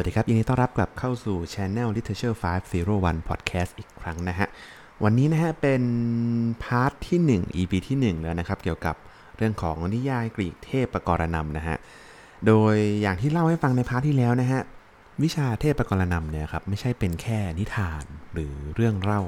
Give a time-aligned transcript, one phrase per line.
[0.00, 2.36] วัสดีครับ ยินดีต้อนรับกลับเข้าสู่ Channel Literature
[2.82, 4.48] 501 Podcast อีกครั้งนะฮะ
[5.04, 5.82] วันนี้นะฮะ เป็น
[6.64, 8.96] part ที่ 1 EP ที่ 1 แล้วนะครับ เกี่ยวกับ
[9.36, 11.76] เรื่องของนิยายกรีกเทพปกรณัมนะฮะ
[12.46, 14.60] โดยอย่างที่เล่าให้ฟังใน part ที่แล้วนะฮะ
[15.22, 19.22] วิชาเทพปกรณัมเนี่ยครับ ไม่ใช่เป็นแค่นิทานหรือเรื่องเล่า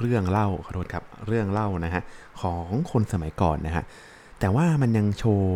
[0.00, 2.02] เรื่องเล่าขอโทษครับเรื่องเล่านะฮะ
[2.40, 3.84] ของคนสมัยก่อนนะฮะ
[4.40, 5.52] แต่ว่ามันยังโชว์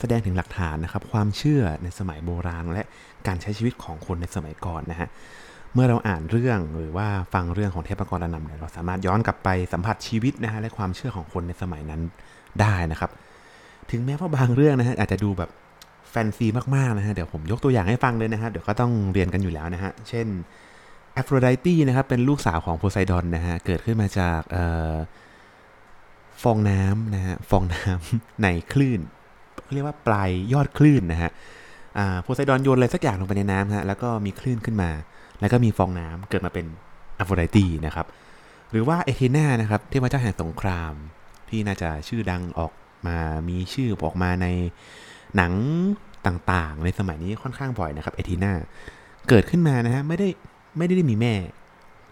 [0.00, 2.84] แสดงถึงหลักฐานนะครับ ความเชื่อในสมัยโบราณและ
[3.26, 5.08] การใช้ชีวิตของคนในสมัยก่อนนะฮะ
[5.74, 12.00] เมื่อเราอ่านเรื่องหรือว่าฟังเรื่องของเทพกรนำเนี่ยเราสามารถย้อนกลับไปสัมผัสชีวิตนะฮะและความเชื่อของคนในสมัยนั้น
[12.60, 13.10] ได้นะครับ
[13.90, 15.50] ถึงแม้ว่าบางเรื่องนะฮะอาจจะดูแบบ
[16.10, 20.26] แฟนซีมากๆนะฮะเดี๋ยวผมยกตัวอย่างให้ฟังเลยนะฮะเดี๋ยวก็ต้องเรียนกันอยู่แล้วนะฮะเช่น
[21.14, 24.94] แอฟโรไดตี้นะครับเป็นลูกสาวของโพไซดอนนะฮะเกิดขึ้นมาจากเอ่อ
[26.42, 29.00] ฟองน้ำนะฮะฟองน้ำในคลื่น
[29.74, 31.30] เรียกว่าปลายยอดคลื่นนะฮะ
[32.22, 34.90] โพไซดอนโยนอะไรสักอย่างลงไปในน้ำฮะแล้วก็มีคลื่นขึ้นมา
[35.40, 36.66] แล้วก็มีฟองน้ำเกิดมาเป็น
[37.18, 38.06] อะโฟไดตีนะครับ
[38.70, 40.92] หรือว่าเอเธนานะครับเทพเจ้าแห่งสงคราม
[41.48, 42.72] ที่น่าจะชื่อดังออก
[43.06, 43.18] มา
[43.48, 44.46] มีชื่อออกมาใน
[45.36, 45.52] หนัง
[46.26, 48.52] ต่างๆ ในสมัยนี้ค่อนข้างบ่อยนะครับเอเธนา
[49.28, 50.28] เกิดขึ้นมานะฮะไม่ได้
[50.78, 51.34] ไม่ได้มีแม่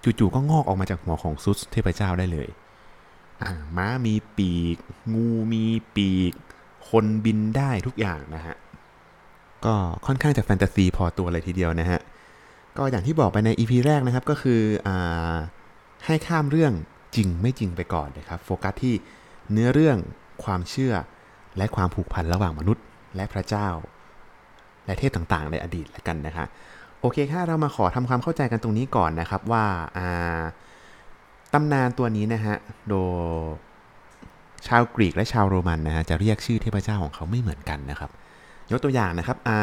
[0.04, 2.48] จู่ๆก็งอกออกมาจากหัวของซุสเทพเจ้าได้เลย
[3.76, 4.76] ม้ามีปีก
[5.14, 5.64] งูมี
[5.96, 6.32] ปีก
[6.88, 8.56] คนบินได้ทุกอย่างนะฮะ
[9.64, 9.74] ก็
[10.06, 12.00] ค่อนข้างจะแฟนตาซีพอตัวเลยทีเดียวนะฮะ
[12.78, 14.88] ก็อย่างที่บอกไปใน EP แรกนะครับก็คืออ
[16.06, 16.72] ให้ข้ามเรื่อง
[17.16, 18.94] จริงไม่จริงไปก่อนนะครับ โฟกัสที่
[19.52, 19.98] เนื้อเรื่อง
[20.44, 20.94] ความเชื่อ
[21.56, 22.84] และความผูกพันระหว่างมนุษย์
[23.16, 23.68] และพระเจ้า
[24.86, 26.44] และเทพต่างๆ ในอดีตแล้วกันนะคะ
[27.00, 29.64] โอเคค่ะเรามาขอทำความเข้าใจกันตรงนี้ก่อนนะครับว่า
[29.96, 30.40] อ่า
[31.54, 32.56] ตำนานตัวนี้นะฮะ
[32.88, 32.94] โด
[34.66, 38.10] ชาวกรีกและชาวโรมันนะฮะจะเรียกชื่อเทพเจ้าของเขาไม่เหมือนกันนะครับ
[38.70, 39.58] ยกตัวอย่างนะครับา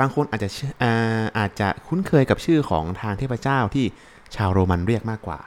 [0.00, 0.48] บางคนอาจจะ
[0.82, 0.92] อา
[1.38, 3.84] อาจจะคุ้นเคยกับชื่อของทางเทพเจ้าที่
[4.36, 5.40] ชาวโรมันเรียกมากกว่า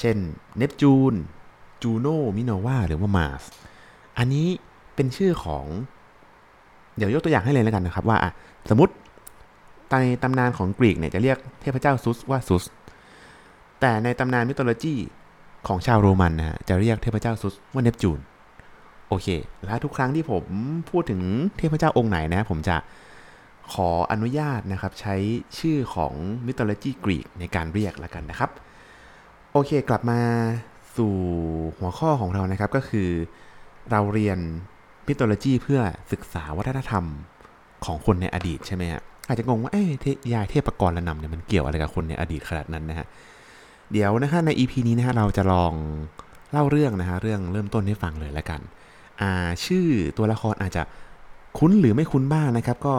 [0.00, 0.16] เช่น
[0.56, 1.14] เนปจูน
[1.82, 3.42] จูโนมิโนวาหรือว่ามาส
[4.18, 4.46] อันนี้
[4.94, 5.66] เป็นชื่อของ
[6.96, 8.18] เดี๋ยวยกตัวอย่างให้เลยแล้วกันนะครับว่า
[8.70, 8.92] สมมติ
[9.90, 12.64] ในตำนานของกรีกเนี่ยจะเรียกเทพเจ้าซุสว่าซุส
[13.82, 14.94] แต่ในตำนาน mythology
[15.68, 18.20] ของชาวโรมันนะฮะจะเรียกเทพเจ้าซุสว่าเนปจูน
[19.08, 19.26] โอเค
[19.64, 20.44] และทุกครั้งที่ผม
[20.90, 21.20] พูดถึง
[21.58, 22.76] เทพเจ้าองค์ไหนนะผมจะ
[23.72, 25.14] ขออนุญาตนะครับใช้
[25.58, 26.12] ชื่อของ
[26.46, 28.50] mythology กรีกในการเรียกแล้วกันนะครับ
[29.52, 30.20] โอเคกลับมา
[30.96, 31.14] สู่
[31.78, 33.08] หัวข้อของเรานะครับก็คือ
[33.90, 34.38] เราเรียน
[35.06, 35.80] มิโตโลจีเพื่อ
[36.12, 37.04] ศึกษาวัฒนธรรม
[37.84, 39.88] ของคนในอดีตใช่ไหมฮะอาจจะงงว่าเอ้ย
[40.34, 43.06] ยายเทพกรละนำเนี่ยมันเกี่ยวอะไรกับคนในอดีตขนาดนั้นนะฮะ
[43.92, 45.74] เดี๋ยวนะคะใน EP นี้นะฮะเราจะลอง
[46.52, 48.60] เล่าเรื่องนะฮะเรื่องเริ่มต้นให้ฟังเลยแล้วกัน
[49.20, 49.86] อ่าชื่อ
[50.16, 50.82] ตัวละครอาจจะ
[51.58, 52.94] คุ้นหรือไม่คุ้นบ้างนะครับ ก็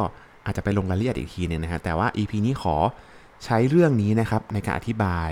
[0.46, 2.76] อาจจะไปลงรายละเอียดอีกทีนึงนะฮะแต่ว่า EP นี้ขอ
[3.46, 5.32] ใช้เรื่องนี้นะครับในการอธิบาย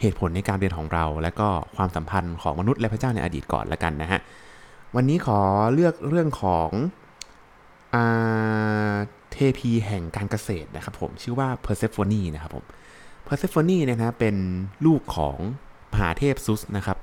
[0.00, 4.20] เหตุผลในการเรียนของเรา และก็ความสัมพันธ์ของมนุษย์และพระเจ้าในอดีตก่อนแล้วกันนะฮะ
[4.94, 5.40] วันนี้ขอ
[5.74, 6.70] เลือกเรื่องของ
[7.94, 8.94] อ่า
[9.32, 12.64] เทพีแห่งการเกษตรนะครับผมชื่อว่าเพอร์เซฟอนีนะครับผม
[13.24, 14.36] เพอร์เซฟอนีเนี่ยนะเป็น
[14.86, 15.36] ลูกของ
[15.92, 16.98] มหาเทพซุสนะครับ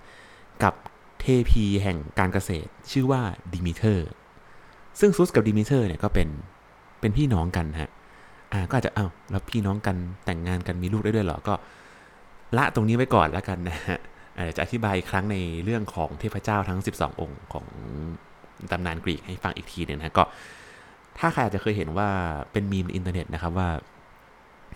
[0.63, 0.73] กับ
[1.21, 3.21] เทพีแห่งการเกษตร ชื่อว่า
[3.53, 4.07] ดิมิเตอร์
[4.99, 6.29] ซึ่งซุสกับดิมิเตอร์เนี่ยก็เป็น
[6.99, 7.91] เป็นพี่น้องกันฮะ
[8.53, 9.95] อ่าก็อาจจะเอ้าแล้วพี่น้องกัน
[10.25, 11.53] แต่งงานกันมีลูกได้ด้วยเหรอก็
[12.57, 13.99] ละตรงนี้ไว้ก่อนแล้วกันนะฮะ
[14.55, 17.65] จะอธิบายครั้งในเรื่องของเทพเจ้าทั้ง 12 องค์ของ
[18.71, 20.23] ตำนานกรีกให้ฟังอีกทีหนึ่งนะก็
[21.19, 22.09] ถ้าใครอาจจะเคยเห็นว่า
[22.51, 23.69] เป็นมีมในอินเทอร์เน็ตนะครับว่า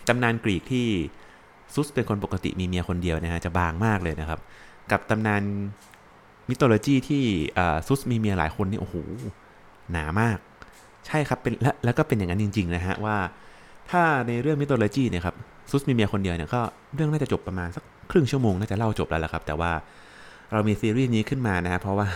[0.07, 0.87] ตำนานกรีกที่
[1.73, 4.39] ซุสเป็นคนปกติมีเมียคนเดียวนะฮะจะบางมากเลยนะครับ
[4.91, 5.43] กับตำนาน
[6.49, 7.23] mythology ที่
[7.87, 8.95] ซุสมีเมียหลายคนนี่โอ้โห
[9.91, 10.37] หนามาก
[11.07, 13.17] ใช่ครับเป็นและแล้วก็เป็นอย่างนั้นจริง ๆ นะฮะว่า
[13.91, 15.35] ถ้าในเรื่อง mythology เนี่ยครับ
[15.71, 16.61] ซุสมีเมียคนเดียวเนี่ยก็
[16.95, 19.71] เรื่องน่าจะจบประมาณสักครึ่งชั่วโมงน่าจะเล่าจบแล้วละครับ แต่ว่า
[20.53, 22.07] เรามีซีรีส์นี้ขึ้นมานะฮะเพราะว่า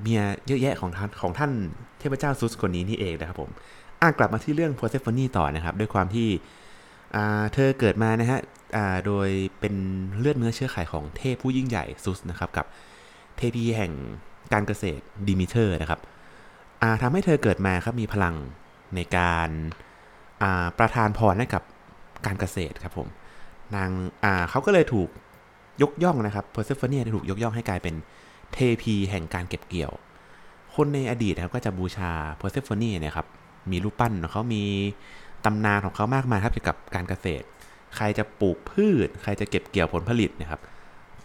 [0.00, 1.50] เมียเยอะแยะของท่านของท่าน
[1.98, 3.50] เทพเจ้าซุสคนนี้นี่เองนะครับผม
[4.00, 6.28] อ่ากลับมาที่เรื่องเพอร์เซฟอนีต่อนะครับ ด้วยความที่
[7.52, 8.40] เธอเกิดมานะฮะ
[9.06, 9.28] โดย
[9.60, 9.74] เป็น
[10.18, 12.66] เลือดเนื้อเชื้อไขของเทพผู้ยิ่งใหญ่ซุสนะครับกับ
[13.36, 13.92] เทพีแห่ง
[14.52, 16.00] การเกษตรดิมิเตอร์นะครับ
[17.02, 18.34] ทำให้เธอเกิดมาครับมีพลัง
[18.94, 19.50] ในการ
[20.78, 21.62] ประทานพรให้กับ
[22.26, 23.08] การเกษตรครับผม
[23.74, 23.90] นาง
[24.50, 25.08] เขาก็เลยถูก
[25.82, 27.94] ยกย่องนะครับเพอร์เซฟอนีถูกยกย่องให้กลายเป็น
[28.52, 29.92] เทพีแห่งการเก็บเกี่ยว
[30.74, 33.26] คนในอดีตนะครับก็จะบูชาเพอร์เซฟอนีเนี่ยครับ
[33.70, 34.62] มีรูปปั้นของเขามี
[35.46, 37.44] ตำนานของเขามากมายครับเกี่ยวกับการเกษตร
[37.96, 40.60] ใครจะปลูกพืช ใครจะเก็บเกี่ยวผลผลิตนะครับ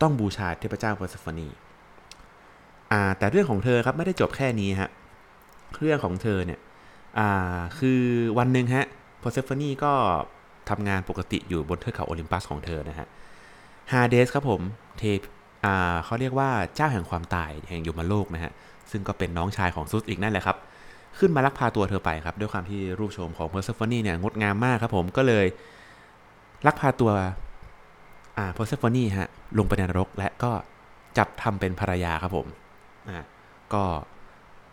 [0.01, 1.47] ต้องบูชาเทพเจ้าเพอร์เซฟอนี
[2.91, 4.89] อ่าแต่เรื่องของเธอครับไม่ได้จบแค่นี้ฮะ
[5.77, 6.59] เรื่องของเธอเนี่ย
[7.19, 8.01] อ่าคือ
[8.37, 8.87] วันหนึ่งฮะ
[9.19, 9.93] เพอร์เซฟอนีก็
[10.69, 13.07] ทำงานปกติอยู่บนเทือกเขาโอลิมปัสของเธอนะฮะ
[13.91, 14.61] ฮาเดสครับผม
[14.97, 15.03] เท
[15.65, 18.51] อ่าเขาเรียกว่าเจ้าแห่งความตายแห่งยมโลกนะฮะ
[18.91, 20.57] ซึ่งก็เป็นน้องชายของซุสอีกนั่นแหละครับ
[21.19, 25.45] ขึ้นมาลักพาตัวเธอไปครับ ด้วยความที่รูปโฉมของเพอร์เซฟอนีเนี่ยงดงามมากครับผมก็เลย
[26.67, 27.11] ลักพาตัว
[28.37, 30.51] อ่าเพอร์เซฟอนีฮะลงไปในนรกและก็
[31.17, 32.47] จับทำเป็นภรรยาครับผม
[33.09, 33.19] อ่า
[33.73, 33.83] ก็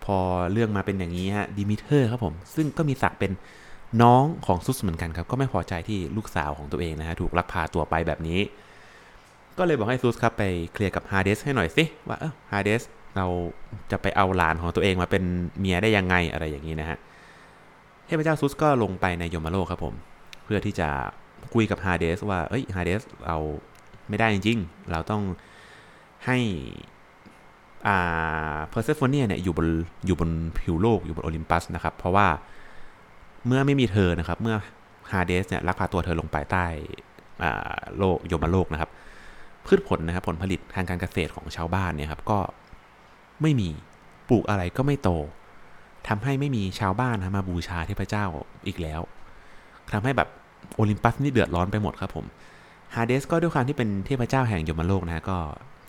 [0.05, 0.19] พอ
[0.53, 3.33] เรื่องมาเป็นอย่างนี้ฮะดิมิเตอร์ครับผม ซึ่งก็มีศักดิ์เป็น
[4.03, 8.41] น้องของซุสเหมือนกันครับ ก็ไม่พอใจที่ลูกสาวของตัวเองนะฮะถูกลักพาตัวไปแบบนี้
[9.59, 10.43] ก็เลยบอกให้ซุสครับไป
[10.73, 12.83] เคลียร์กับฮาเดสให้หน่อยสิว่าเออฮาเดส
[13.17, 13.27] เรา
[13.91, 15.23] จะไปเอาหลานของตัวเองมาเป็น
[15.59, 16.99] เมียได้ยังไงอะไรอย่างนี้นะฮะ
[18.07, 19.95] เทพเจ้าซุสก็ลงไปในยมโลกครับผม
[20.45, 20.89] เพื่อที่จะ
[21.55, 23.39] คุยกับฮาเดสว่าเอ้ยฮาเดสเรา
[24.09, 25.23] ไม่ได้จริงๆ เราต้อง
[26.27, 26.39] ให้
[27.89, 29.69] อ่าเพอร์เซฟอนีเนี่ยอยู่บน
[30.07, 32.27] อยู่บนผิวโลกอยู่บนโอลิมปัสนะครับ เพราะว่า
[33.47, 34.57] เมื่อไม่มีเธอนะครับ เมื่อ
[35.13, 36.67] ฮาเดสเนี่ยลักพาตัวเธอลงไปใต้
[37.99, 38.91] โลกยมโลกนะครับ
[39.67, 42.39] พืชผลนะครับผลผลิตทางการเกษตรของชาวบ้านเนี่ยครับก็
[43.43, 43.69] ไม่มี
[44.29, 45.11] ปลูกอะไรก็ไม่โต
[46.09, 48.25] ทำให้ไม่มีชาวบ้านนะมาบูชาเทพเจ้า
[48.67, 49.01] อีกแล้ว
[49.93, 50.29] ทำให้แบบ
[50.75, 52.25] โอลิมปัสนี่เดือดร้อนไปหมดครับผม
[52.95, 55.39] ฮาเดสก็ด้วยความที่เป็นเทพเจ้าแห่งยมโลกนะฮะก็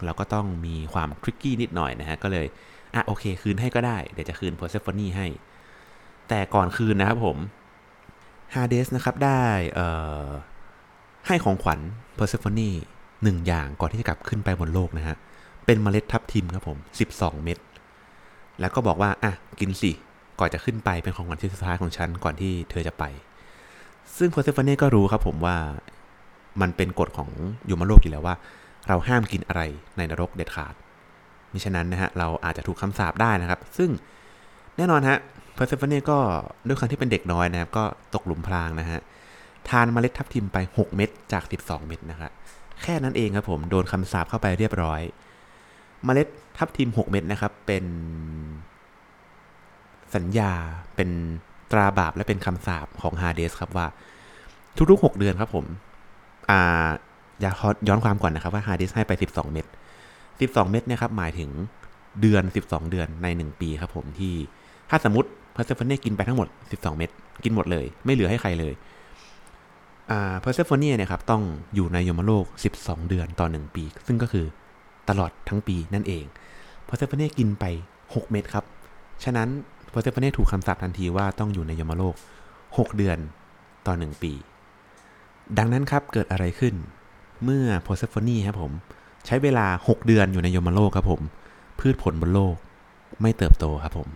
[0.05, 2.45] เราก็ต้องมีความ tricky นิดหน่อยนะฮะก็เลย
[2.95, 5.27] อะโอเคคืนให้ก็ได้ เดี๋ยวจะคืนเพอร์เซฟอนีให้
[6.29, 7.37] แต่ก่อนคืนนะครับผม
[8.53, 9.43] ฮาเดสนะครับได้
[11.27, 11.79] ให้ของขวัญ
[12.15, 12.69] เพอร์เซฟอนี
[13.23, 16.77] หนึ่งอย่างก่อนที่จะกลับขึ้นไปบนโลกนะฮะเป็นเมล็ดทับทิมครับผม
[17.11, 17.57] 12 เม็ด
[18.59, 19.91] แล้วก็บอกว่า อะ กินสิ
[20.39, 23.03] ก่อนจะขึ้นไปเป็นของขวัญที่สุดท้ายของฉันก่อนที่เธอจะไป
[24.17, 25.57] ซึ่งเพอร์เซฟอนีก็รู้ครับผมว่า
[26.61, 27.29] มันเป็นกฎของ
[27.69, 28.35] ยูมาโลกอยู่แล้วว่า
[28.87, 29.61] เราห้ามกินอะไร
[29.97, 30.73] ในนรกเด็ดขาด
[31.53, 33.89] มิฉะนั้นนะฮะเราอาจจะถูกคำสาปได้นะครับ ซึ่ง
[34.77, 35.17] แน่นอนฮะ
[35.53, 36.17] เพอร์เซฟอนีก็
[36.67, 37.83] ด้วยความที่เป็นเด็กน้อยนะครับ ก็
[38.15, 38.99] ตกหลุมพรางนะฮะ
[39.69, 42.31] ทานเมล็ดทับทิมไป 6 เม็ดจาก 12 เม็ดนะครับ
[42.83, 45.01] แค่นั้นเองครับผม โดนคำสาปเข้าไปเรียบร้อย
[46.05, 47.85] เมล็ดทับทิม 6 เม็ดนะครับ เป็น
[50.15, 50.51] สัญญา
[50.95, 51.09] เป็น
[51.71, 53.87] ตราบาปและเป็นคำสาปของฮาเดสครับว่า
[54.91, 55.65] ทุกๆ 6 เดือนครับผม
[56.49, 56.89] อ่า
[57.41, 57.51] อย่า
[57.87, 59.65] ย้อนความก่อนนะครับว่าฮาเดสให้ไป 12 เม็ด
[60.19, 61.49] 12 เม็ดเนี่ยครับหมายถึง
[62.21, 64.33] เดือน 12 เดือนใน 1 ปีครับผมที่
[64.89, 67.09] ถ้าสมมติเพอร์เซฟอนีกินไปทั้งหมด 12 เม็ด
[67.43, 68.73] กินหมดเลย ไม่เหลือให้ใครเลย
[70.11, 71.41] อ่าเพอร์เซฟอนีเนี่ยครับต้อง
[71.75, 72.45] อยู่ในยมโลก
[72.77, 74.45] 12 เดือนต่อ 1 ปี ซึ่งก็คือ
[75.09, 76.25] ตลอดทั้งปีนั่นเอง
[76.85, 77.65] เพอร์เซฟอนีกินไป
[77.99, 78.65] 6 เม็ดครับ
[79.23, 79.49] ฉะนั้น
[79.89, 82.15] เพอร์เซฟอนีถูกคำสาปทันทีว่าต้องอยู่ในยมโลก
[82.57, 83.17] 6 เดือน
[83.85, 84.33] ต่อ 1 ปี
[85.57, 86.73] ดังนั้นครับเกิดอะไรขึ้น
[87.43, 88.71] เมื่อเพอร์เซฟอนีครับผม
[89.25, 91.21] ใช้เวลา 6 เดือนอยู่ในยมโลกครับผม
[91.79, 92.55] พืชผลบนโลก
[93.21, 94.07] ไม่เติบโตครับผม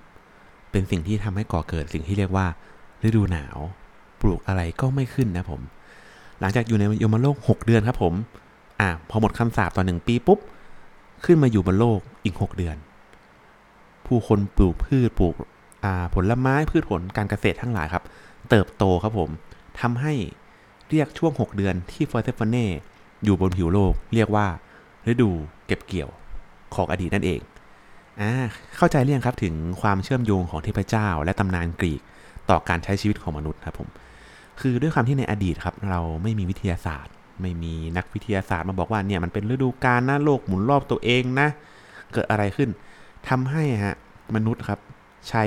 [0.72, 2.48] เป็นสิ่งที่ทำให้ก่อเกิดสิ่งที่เรียกว่า
[3.08, 3.58] ฤดูหนาว
[4.22, 5.62] ปลูกอะไรก็ไม่ขึ้นนะผม
[6.40, 8.14] หลังจากอยู่ในยมโลก 6 เดือนครับผม
[8.80, 10.40] อ่าพอหมดคำสาปต่อหนึ่งปีปุ๊บ
[11.26, 12.78] ขึ้นมาอยู่บนโลกอีก 6 เดือน
[14.06, 15.36] ผู้คนปลูกพืชปลูก
[16.14, 18.04] ผลไม้พืชผลการเกษตรทั้งหลายครับ
[18.50, 19.30] เติบโตครับผม
[19.82, 20.14] ทำให้
[20.90, 22.68] เรียกช่วง 6 เดือนที่ฟอร์เซฟเน่
[23.24, 24.48] อยู่บนผิวโลก เรียกว่า
[25.12, 25.30] ฤดู
[25.68, 26.10] เก็บเกี่ยว
[26.76, 27.42] ของอดีตนั่นเอง
[28.22, 28.32] อ่า
[28.78, 32.02] เข้าใจเรื่องครับถึงความเชื่อมโยงของเทพเจ้า และตำนานกรีก
[32.50, 33.88] ต่อการใช้ชีวิตของมนุษย์ครับผม
[34.60, 41.48] คือด้วยความที่ในอดีตครับเราไม่มีวิทยาศาสตร์ ไม่มีนักวิทยาศาสตร์มาบอกว่าเนี่ยมันเป็นฤดูกาลนะโลกหมุนรอบตัวเองนะ
[42.14, 42.70] เกิดอะไรขึ้น
[43.30, 43.96] ทำให้ฮะ
[44.36, 44.80] มนุษย์ครับ
[45.30, 45.44] ใช้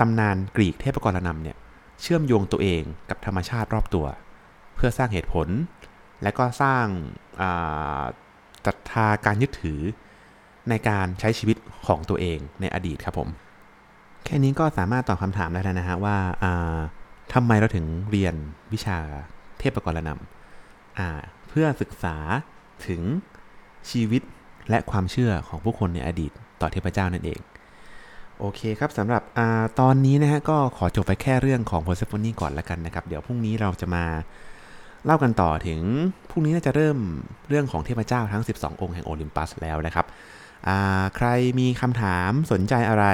[0.00, 1.56] ตำนานกรีกเทพกรนำเนี่ย
[2.00, 4.06] เชื่อมโยงตัวเองกับธรรมชาติรอบตัว
[4.74, 5.48] เพื่อสร้างเหตุผล
[6.22, 6.86] และก็สร้าง
[8.66, 9.80] ศรัทธาการยึดถือ
[10.68, 11.56] ในการใช้ชีวิต
[11.86, 13.28] ของตัวเองในอดีตครับผม
[14.24, 16.16] แค่นี้ก็สามารถตอบคำถามได้แล้วนะฮะว่า
[17.34, 18.34] ทำไมเราถึงเรียน
[18.72, 18.98] วิชา
[19.62, 22.16] เทพกรนำเพื่อศึกษา
[22.86, 23.02] ถึง
[23.90, 24.22] ชีวิต
[24.70, 27.40] และความเชื่อของผู้คนในอดีตต่อเทพเจ้านั่นเอง
[28.38, 29.40] โอเคครับสำหรับอ
[29.80, 34.04] ตอนนี้นะฮะก็ขอจบไปแค่เรื่องของโพเซฟอนีก่อนละกันนะครับ เดี๋ยวพรุ่งนี้เราจะมา
[35.04, 35.80] เล่ากันต่อถึง
[36.30, 36.98] พรุ่งนี้น่าจะเริ่ม
[37.48, 40.06] เรื่องของเทพเจ้าทั้ง 12 องค์แห่งโอลิมปัสแล้วนะครับ
[41.16, 41.28] ใคร
[41.58, 43.06] มีคำถามสนใจอะไร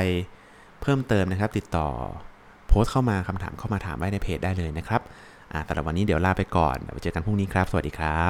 [0.82, 1.88] เพิ่มเติมนะครับ ติดต่อ
[2.68, 5.02] โพสต์เข้ามาคำถามเข้ามาถามไว้ในเพจได้เลยนะครับ
[5.66, 8.22] สำหรับวันนี้เดี๋ยวลาไปก่อนไว้เจอกันพรุ่งนี้ครับ สวัสดีครั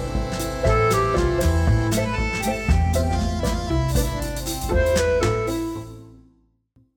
[0.00, 0.05] บ